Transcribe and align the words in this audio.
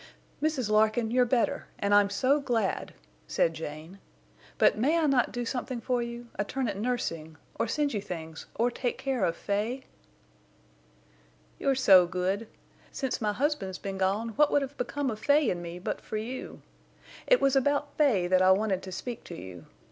"Mrs. 0.41 0.67
Larkin, 0.71 1.11
you're 1.11 1.25
better, 1.27 1.67
and 1.77 1.93
I'm 1.93 2.09
so 2.09 2.39
glad," 2.39 2.95
said 3.27 3.53
Jane. 3.53 3.99
"But 4.57 4.75
may 4.75 4.97
I 4.97 5.05
not 5.05 5.31
do 5.31 5.45
something 5.45 5.79
for 5.79 6.01
you—a 6.01 6.43
turn 6.43 6.67
at 6.67 6.75
nursing, 6.75 7.37
or 7.59 7.67
send 7.67 7.93
you 7.93 8.01
things, 8.01 8.47
or 8.55 8.71
take 8.71 8.97
care 8.97 9.23
of 9.23 9.35
Fay?" 9.35 9.83
"You're 11.59 11.75
so 11.75 12.07
good. 12.07 12.47
Since 12.91 13.21
my 13.21 13.31
husband's 13.33 13.77
been 13.77 13.99
gone 13.99 14.29
what 14.29 14.49
would 14.51 14.63
have 14.63 14.75
become 14.75 15.11
of 15.11 15.19
Fay 15.19 15.51
and 15.51 15.61
me 15.61 15.77
but 15.77 16.01
for 16.01 16.17
you? 16.17 16.63
It 17.27 17.39
was 17.39 17.55
about 17.55 17.93
Fay 17.95 18.25
that 18.25 18.41
I 18.41 18.49
wanted 18.49 18.81
to 18.81 18.91
speak 18.91 19.23
to 19.25 19.35
you. 19.35 19.67